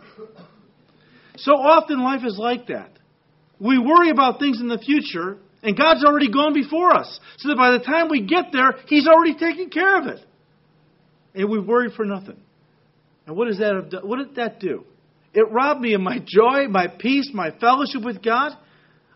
[1.37, 2.93] So often life is like that
[3.63, 7.19] we worry about things in the future, and God's already gone before us.
[7.37, 10.19] So that by the time we get there, He's already taken care of it.
[11.33, 12.37] And we worry for nothing.
[13.25, 14.83] And what, does that, what did that do?
[15.33, 18.51] It robbed me of my joy, my peace, my fellowship with God.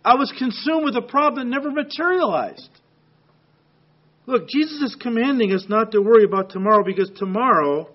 [0.04, 2.70] I was consumed with a problem that never materialized.
[4.26, 7.90] Look, Jesus is commanding us not to worry about tomorrow because tomorrow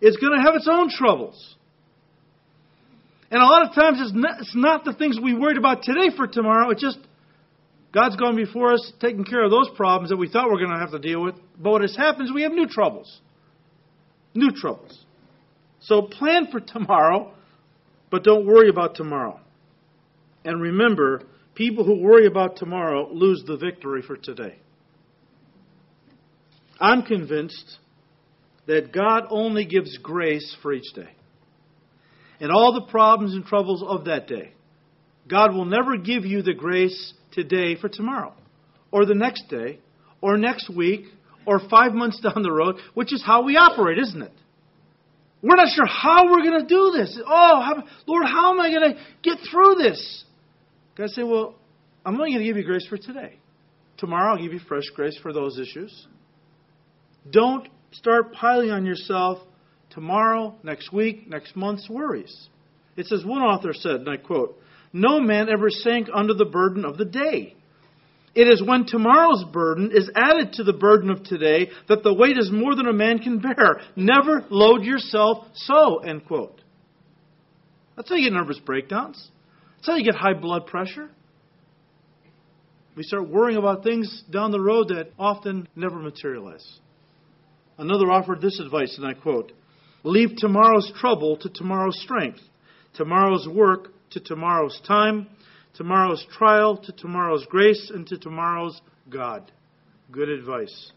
[0.00, 1.56] is going to have its own troubles.
[3.32, 6.14] And a lot of times it's not, it's not the things we worried about today
[6.14, 6.68] for tomorrow.
[6.68, 6.98] It's just
[7.90, 10.72] God's gone before us, taking care of those problems that we thought we were going
[10.72, 11.36] to have to deal with.
[11.58, 13.20] But what has happened is we have new troubles.
[14.34, 15.02] New troubles.
[15.80, 17.32] So plan for tomorrow,
[18.10, 19.40] but don't worry about tomorrow.
[20.44, 21.22] And remember,
[21.54, 24.58] people who worry about tomorrow lose the victory for today.
[26.78, 27.78] I'm convinced
[28.66, 31.08] that God only gives grace for each day
[32.42, 34.52] and all the problems and troubles of that day.
[35.28, 38.34] God will never give you the grace today for tomorrow,
[38.90, 39.78] or the next day,
[40.20, 41.04] or next week,
[41.46, 44.32] or five months down the road, which is how we operate, isn't it?
[45.40, 47.18] We're not sure how we're going to do this.
[47.24, 50.24] Oh, how, Lord, how am I going to get through this?
[50.96, 51.54] God say, Well,
[52.04, 53.38] I'm only going to give you grace for today.
[53.98, 56.06] Tomorrow, I'll give you fresh grace for those issues.
[57.30, 59.38] Don't start piling on yourself
[59.94, 62.48] tomorrow, next week, next month's worries.
[62.96, 64.58] It says, one author said, and I quote,
[64.92, 67.56] No man ever sank under the burden of the day.
[68.34, 72.38] It is when tomorrow's burden is added to the burden of today that the weight
[72.38, 73.80] is more than a man can bear.
[73.94, 76.60] Never load yourself so, end quote.
[77.94, 79.30] That's how you get nervous breakdowns.
[79.76, 81.10] That's how you get high blood pressure.
[82.96, 86.66] We start worrying about things down the road that often never materialize.
[87.78, 89.52] Another offered this advice, and I quote
[90.04, 92.40] Leave tomorrow's trouble to tomorrow's strength,
[92.94, 95.28] tomorrow's work to tomorrow's time,
[95.74, 99.50] tomorrow's trial to tomorrow's grace, and to tomorrow's God.
[100.10, 100.92] Good advice.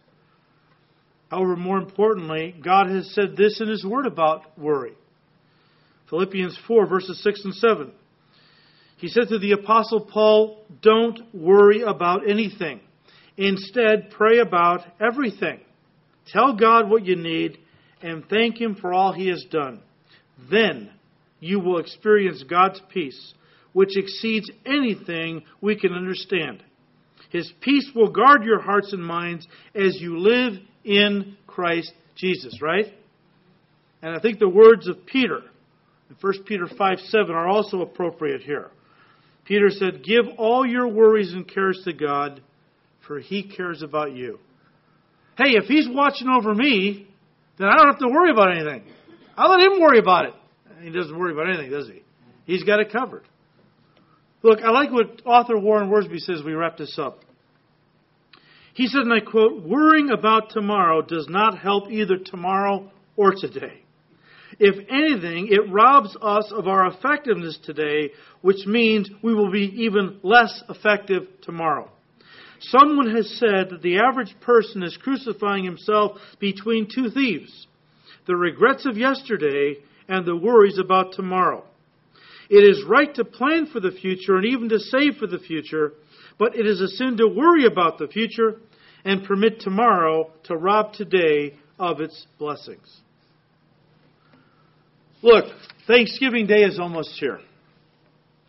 [1.29, 4.93] However, more importantly, God has said this in His Word about worry.
[6.09, 7.91] Philippians 4, verses 6 and 7.
[8.97, 12.79] He said to the Apostle Paul, Don't worry about anything.
[13.37, 15.59] Instead, pray about everything.
[16.27, 17.57] Tell God what you need
[18.05, 19.81] and thank Him for all He has done.
[20.49, 20.91] Then
[21.39, 23.33] you will experience God's peace,
[23.73, 26.63] which exceeds anything we can understand.
[27.31, 32.85] His peace will guard your hearts and minds as you live in Christ Jesus, right?
[34.03, 35.39] And I think the words of Peter
[36.09, 38.69] in 1 Peter 5 7 are also appropriate here.
[39.45, 42.41] Peter said, Give all your worries and cares to God,
[43.07, 44.39] for he cares about you.
[45.37, 47.07] Hey, if he's watching over me,
[47.57, 48.83] then I don't have to worry about anything.
[49.37, 50.33] I'll let him worry about it.
[50.81, 52.03] He doesn't worry about anything, does he?
[52.45, 53.23] He's got it covered.
[54.43, 57.21] Look, I like what author Warren Wiersbe says we wrap this up.
[58.73, 63.81] He said, and I quote, worrying about tomorrow does not help either tomorrow or today.
[64.59, 70.19] If anything, it robs us of our effectiveness today, which means we will be even
[70.23, 71.89] less effective tomorrow.
[72.69, 77.67] Someone has said that the average person is crucifying himself between two thieves
[78.27, 79.75] the regrets of yesterday
[80.07, 81.63] and the worries about tomorrow.
[82.49, 85.93] It is right to plan for the future and even to save for the future,
[86.37, 88.55] but it is a sin to worry about the future
[89.03, 93.01] and permit tomorrow to rob today of its blessings.
[95.21, 95.45] Look,
[95.87, 97.39] Thanksgiving Day is almost here.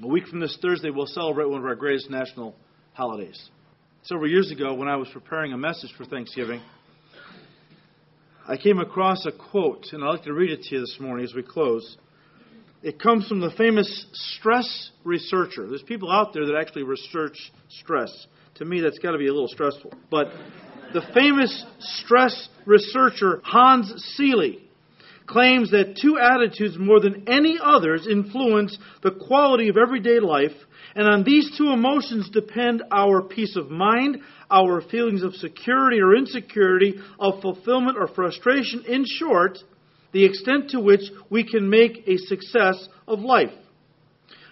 [0.02, 2.54] A week from this Thursday, we'll celebrate one of our greatest national
[2.92, 3.50] holidays.
[4.06, 6.60] Several years ago, when I was preparing a message for Thanksgiving,
[8.46, 11.24] I came across a quote, and I'd like to read it to you this morning
[11.24, 11.96] as we close.
[12.84, 15.66] It comes from the famous stress researcher.
[15.66, 18.28] There's people out there that actually research stress.
[18.58, 19.92] To me, that's got to be a little stressful.
[20.08, 20.28] But
[20.94, 24.60] the famous stress researcher, Hans Selye,
[25.26, 30.52] claims that two attitudes more than any others influence the quality of everyday life,
[30.94, 34.18] and on these two emotions depend our peace of mind,
[34.50, 38.84] our feelings of security or insecurity, of fulfillment or frustration.
[38.86, 39.58] In short,
[40.12, 43.52] the extent to which we can make a success of life.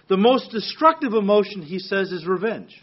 [0.07, 2.79] The most destructive emotion, he says, is revenge.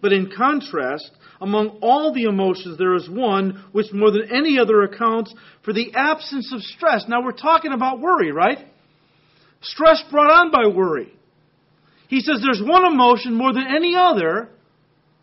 [0.00, 1.10] But in contrast,
[1.42, 5.92] among all the emotions, there is one which more than any other accounts for the
[5.94, 7.04] absence of stress.
[7.08, 8.58] Now we're talking about worry, right?
[9.60, 11.12] Stress brought on by worry.
[12.08, 14.50] He says there's one emotion more than any other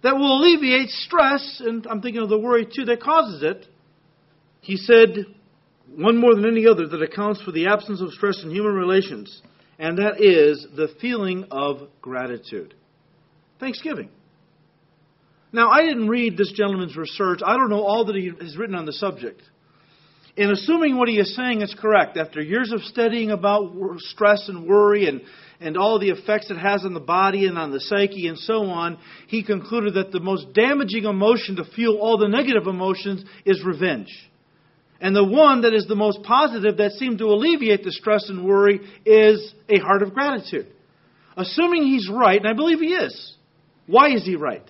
[0.04, 3.66] that will alleviate stress, and I'm thinking of the worry too that causes it.
[4.62, 5.26] He said,
[5.96, 9.42] one more than any other that accounts for the absence of stress in human relations,
[9.78, 12.74] and that is the feeling of gratitude.
[13.60, 14.10] Thanksgiving.
[15.52, 17.40] Now, I didn't read this gentleman's research.
[17.44, 19.42] I don't know all that he has written on the subject.
[20.38, 24.68] In assuming what he is saying is correct, after years of studying about stress and
[24.68, 25.22] worry and,
[25.60, 28.64] and all the effects it has on the body and on the psyche and so
[28.66, 33.64] on, he concluded that the most damaging emotion to fuel all the negative emotions is
[33.66, 34.16] revenge.
[35.02, 38.46] And the one that is the most positive that seemed to alleviate the stress and
[38.46, 40.68] worry is a heart of gratitude.
[41.36, 43.36] Assuming he's right, and I believe he is,
[43.88, 44.70] why is he right?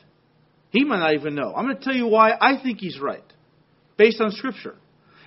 [0.72, 1.54] He might not even know.
[1.56, 3.24] I'm going to tell you why I think he's right,
[3.98, 4.76] based on Scripture.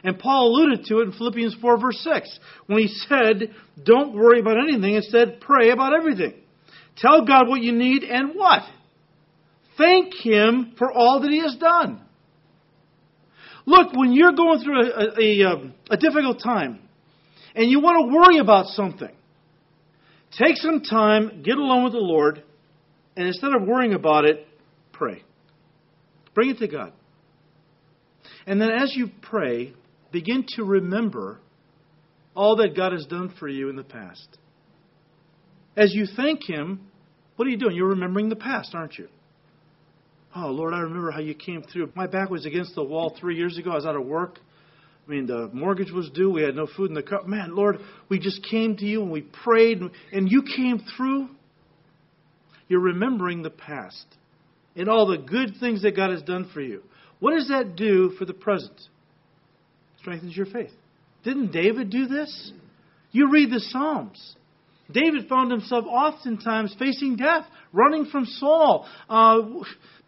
[0.04, 4.40] And Paul alluded to it in Philippians 4, verse 6, when he said, Don't worry
[4.40, 6.34] about anything, instead, pray about everything.
[6.96, 8.62] Tell God what you need and what?
[9.78, 12.00] Thank Him for all that He has done.
[13.64, 16.80] Look, when you're going through a, a, a, um, a difficult time
[17.54, 19.10] and you want to worry about something,
[20.36, 22.42] take some time, get alone with the Lord,
[23.16, 24.46] and instead of worrying about it,
[24.92, 25.22] pray.
[26.34, 26.92] Bring it to God.
[28.46, 29.72] And then as you pray,
[30.10, 31.40] begin to remember
[32.34, 34.38] all that God has done for you in the past.
[35.76, 36.80] As you thank Him,
[37.36, 37.76] what are you doing?
[37.76, 39.08] You're remembering the past, aren't you?
[40.34, 41.92] Oh, Lord, I remember how you came through.
[41.94, 43.72] My back was against the wall three years ago.
[43.72, 44.38] I was out of work.
[45.06, 46.30] I mean, the mortgage was due.
[46.30, 47.26] We had no food in the cup.
[47.26, 49.80] Man, Lord, we just came to you and we prayed
[50.12, 51.28] and you came through.
[52.68, 54.06] You're remembering the past
[54.76, 56.82] and all the good things that God has done for you.
[57.20, 58.80] What does that do for the present?
[60.00, 60.72] Strengthens your faith.
[61.24, 62.52] Didn't David do this?
[63.12, 64.36] You read the Psalms.
[64.90, 69.40] David found himself oftentimes facing death, running from Saul, uh,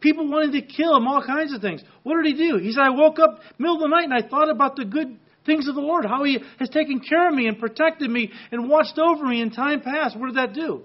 [0.00, 1.82] people wanting to kill him, all kinds of things.
[2.02, 2.58] What did he do?
[2.58, 5.16] He said, I woke up middle of the night and I thought about the good
[5.46, 8.68] things of the Lord, how he has taken care of me and protected me and
[8.68, 10.18] watched over me in time past.
[10.18, 10.82] What did that do?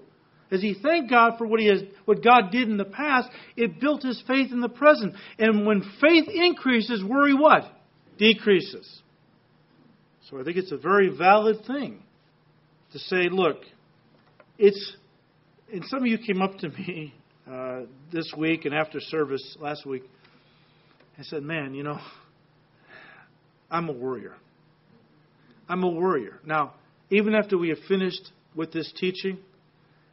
[0.50, 3.80] As he thanked God for what, he has, what God did in the past, it
[3.80, 5.14] built his faith in the present.
[5.38, 7.64] And when faith increases, worry what?
[8.18, 9.02] Decreases.
[10.28, 12.02] So I think it's a very valid thing
[12.92, 13.58] to say, look,
[14.58, 14.96] it's,
[15.72, 17.14] and some of you came up to me
[17.50, 17.82] uh,
[18.12, 20.02] this week and after service last week
[21.16, 21.98] and said, man, you know,
[23.70, 24.34] I'm a worrier.
[25.68, 26.40] I'm a worrier.
[26.44, 26.74] Now,
[27.10, 29.38] even after we have finished with this teaching,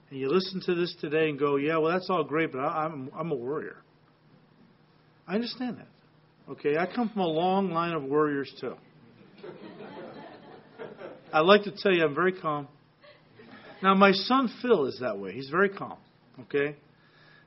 [0.09, 2.85] and you listen to this today and go, yeah, well, that's all great, but I,
[2.85, 3.77] am I'm a worrier.
[5.27, 6.51] I understand that.
[6.51, 8.75] Okay, I come from a long line of warriors too.
[11.33, 12.69] I'd like to tell you I'm very calm.
[13.83, 15.33] Now, my son Phil is that way.
[15.33, 15.97] He's very calm.
[16.41, 16.77] Okay?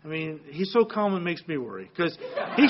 [0.05, 1.91] I mean, he's so calm it makes me worry.
[1.91, 2.17] Because
[2.57, 2.69] he,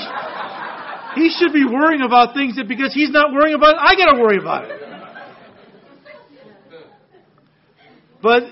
[1.15, 4.13] he should be worrying about things that because he's not worrying about it, I got
[4.13, 4.81] to worry about it.
[8.21, 8.43] But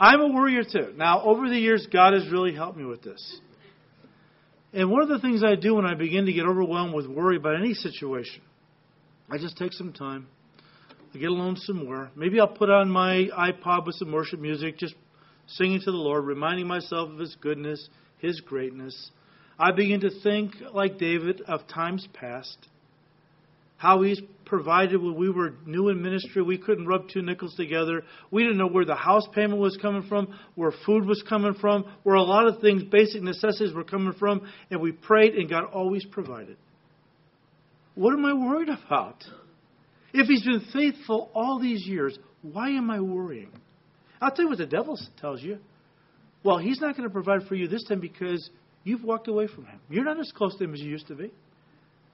[0.00, 0.92] I'm a worrier too.
[0.96, 3.40] Now, over the years, God has really helped me with this.
[4.72, 7.36] And one of the things I do when I begin to get overwhelmed with worry
[7.36, 8.42] about any situation,
[9.30, 10.26] I just take some time.
[11.14, 12.10] I get alone somewhere.
[12.14, 14.94] Maybe I'll put on my iPod with some worship music, just
[15.46, 17.88] singing to the Lord, reminding myself of His goodness,
[18.18, 19.10] His greatness.
[19.58, 22.68] I begin to think, like David, of times past
[23.78, 26.42] how he's provided when we were new in ministry.
[26.42, 28.02] We couldn't rub two nickels together.
[28.30, 31.84] We didn't know where the house payment was coming from, where food was coming from,
[32.02, 35.64] where a lot of things, basic necessities, were coming from, and we prayed, and God
[35.72, 36.56] always provided.
[37.94, 39.22] What am I worried about?
[40.12, 43.52] If He's been faithful all these years, why am I worrying?
[44.20, 45.58] I'll tell you what the devil tells you.
[46.42, 48.50] Well, He's not going to provide for you this time because
[48.82, 49.78] you've walked away from Him.
[49.88, 51.32] You're not as close to Him as you used to be.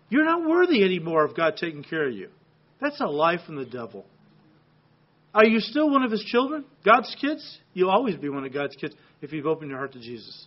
[0.08, 2.28] You're not worthy anymore of God taking care of you.
[2.80, 4.04] That's a lie from the devil.
[5.34, 6.64] Are you still one of his children?
[6.84, 7.58] God's kids?
[7.72, 10.46] You'll always be one of God's kids if you've opened your heart to Jesus.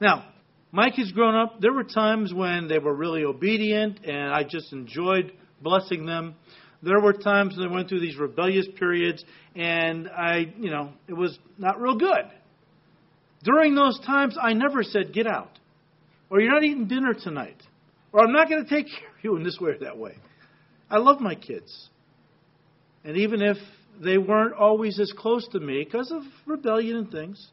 [0.00, 0.26] Now,
[0.72, 4.72] my kids growing up, there were times when they were really obedient and I just
[4.72, 5.32] enjoyed
[5.62, 6.34] blessing them.
[6.82, 9.24] There were times when they went through these rebellious periods
[9.54, 12.26] and I, you know, it was not real good.
[13.44, 15.58] During those times, I never said, get out.
[16.30, 17.62] Or you're not eating dinner tonight.
[18.12, 20.14] Or I'm not going to take care of you in this way or that way.
[20.90, 21.88] I love my kids.
[23.04, 23.56] And even if
[24.02, 27.48] they weren't always as close to me because of rebellion and things,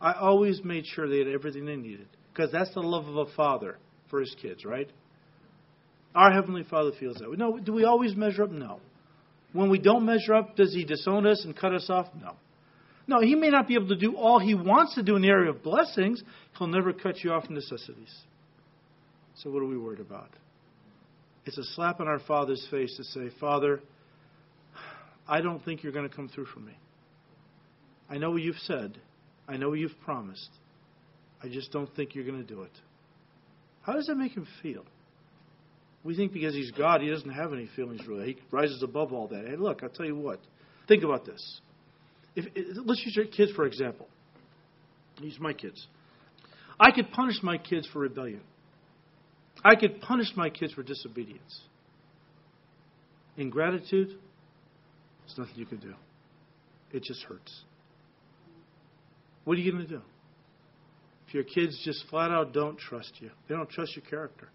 [0.00, 2.08] I always made sure they had everything they needed.
[2.32, 3.76] Because that's the love of a father
[4.10, 4.88] for his kids, right?
[6.14, 7.36] Our Heavenly Father feels that way.
[7.36, 8.50] No, do we always measure up?
[8.50, 8.80] No.
[9.52, 12.08] When we don't measure up, does He disown us and cut us off?
[12.20, 12.34] No.
[13.06, 15.28] No, He may not be able to do all He wants to do in the
[15.28, 16.22] area of blessings.
[16.58, 18.14] He'll never cut you off in necessities.
[19.36, 20.30] So, what are we worried about?
[21.44, 23.80] It's a slap on our Father's face to say, Father,
[25.26, 26.72] I don't think you're going to come through for me.
[28.08, 28.98] I know what you've said,
[29.48, 30.50] I know what you've promised.
[31.42, 32.70] I just don't think you're going to do it.
[33.82, 34.84] How does that make him feel?
[36.04, 38.26] We think because he's God, he doesn't have any feelings really.
[38.26, 39.46] He rises above all that.
[39.46, 40.40] Hey, look, I'll tell you what.
[40.88, 41.60] Think about this.
[42.34, 42.46] If,
[42.84, 44.06] let's use your kids for example.
[45.20, 45.86] Use my kids.
[46.78, 48.40] I could punish my kids for rebellion.
[49.64, 51.60] I could punish my kids for disobedience.
[53.36, 55.94] Ingratitude, there's nothing you can do.
[56.92, 57.62] It just hurts.
[59.44, 60.02] What are you going to do?
[61.26, 64.48] If your kids just flat out don't trust you, they don't trust your character,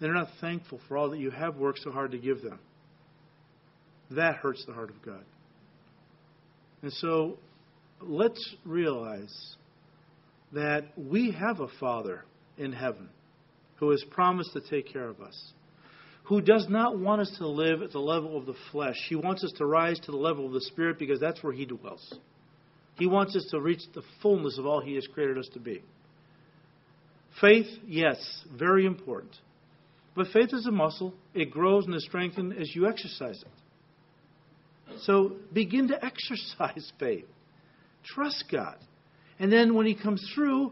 [0.00, 2.60] they're not thankful for all that you have worked so hard to give them,
[4.10, 5.24] that hurts the heart of God.
[6.82, 7.38] And so
[8.00, 9.56] let's realize
[10.52, 12.24] that we have a Father
[12.58, 13.08] in heaven
[13.82, 15.52] who has promised to take care of us,
[16.22, 18.94] who does not want us to live at the level of the flesh.
[19.08, 21.64] He wants us to rise to the level of the Spirit because that's where He
[21.64, 22.14] dwells.
[22.96, 25.82] He wants us to reach the fullness of all He has created us to be.
[27.40, 29.34] Faith, yes, very important.
[30.14, 31.12] But faith is a muscle.
[31.34, 34.98] It grows and is strengthened as you exercise it.
[35.00, 37.26] So begin to exercise faith.
[38.04, 38.76] Trust God.
[39.40, 40.70] And then when He comes through,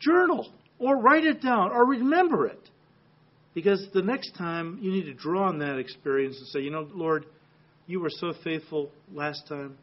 [0.00, 2.68] journal or write it down or remember it.
[3.54, 6.88] Because the next time you need to draw on that experience and say, you know,
[6.92, 7.26] Lord,
[7.86, 9.76] you were so faithful last time.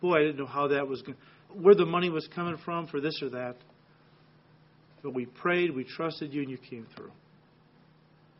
[0.00, 1.16] Boy, I didn't know how that was going
[1.54, 3.56] where the money was coming from for this or that.
[5.02, 7.10] But we prayed, we trusted you, and you came through.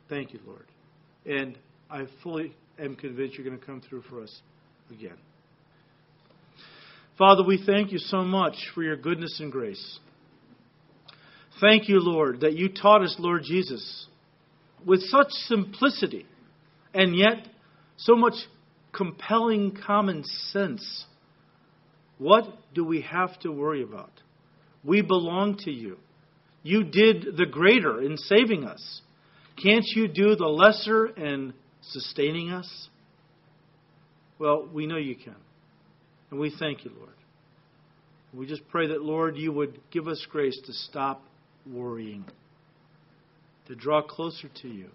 [0.08, 0.66] Thank you, Lord.
[1.24, 1.56] And
[1.90, 4.40] I fully am convinced you're going to come through for us
[4.90, 5.16] again.
[7.16, 9.98] Father, we thank you so much for your goodness and grace.
[11.60, 14.06] Thank you, Lord, that you taught us, Lord Jesus,
[14.86, 16.26] with such simplicity
[16.94, 17.48] and yet
[17.96, 18.34] so much
[18.92, 21.04] compelling common sense.
[22.18, 22.44] What
[22.74, 24.12] do we have to worry about?
[24.84, 25.98] We belong to you.
[26.62, 29.00] You did the greater in saving us.
[29.62, 32.88] Can't you do the lesser in sustaining us?
[34.38, 35.34] Well, we know you can.
[36.30, 37.14] And we thank you, Lord.
[38.32, 41.22] We just pray that, Lord, you would give us grace to stop
[41.72, 42.24] worrying,
[43.66, 44.88] to draw closer to you,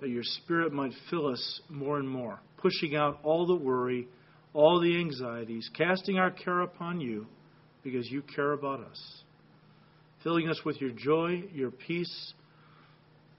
[0.00, 4.08] that your Spirit might fill us more and more, pushing out all the worry,
[4.52, 7.26] all the anxieties, casting our care upon you
[7.82, 9.22] because you care about us,
[10.24, 12.32] filling us with your joy, your peace,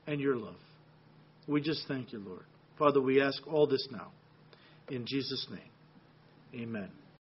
[0.06, 0.56] and your love.
[1.48, 2.46] We just thank you, Lord.
[2.78, 4.12] Father, we ask all this now.
[4.90, 6.90] In Jesus' name, amen.